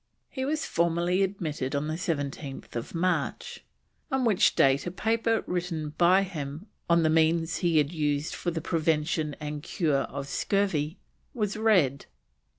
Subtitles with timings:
[0.31, 3.63] He was formally admitted on 17th March,
[4.11, 8.49] on which date a paper written by him, on the means he had used for
[8.49, 10.97] the prevention and cure of scurvy,
[11.35, 12.07] was read.